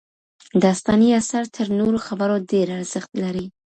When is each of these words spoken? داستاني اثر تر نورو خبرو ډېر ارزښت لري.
داستاني 0.63 1.07
اثر 1.21 1.43
تر 1.55 1.67
نورو 1.79 1.97
خبرو 2.07 2.35
ډېر 2.51 2.67
ارزښت 2.77 3.11
لري. 3.23 3.45